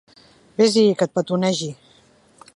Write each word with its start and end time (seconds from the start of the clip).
Ves-hi 0.61 0.85
i 0.93 0.95
que 1.01 1.09
et 1.11 1.15
petonegi. 1.19 1.71